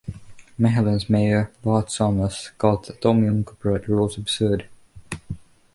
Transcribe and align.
Mechelen's 0.59 1.11
Mayor, 1.11 1.51
Bart 1.61 1.91
Somers, 1.91 2.49
called 2.57 2.85
the 2.85 2.93
Atomium 2.93 3.45
copyright 3.45 3.87
rules 3.87 4.17
absurd. 4.17 4.67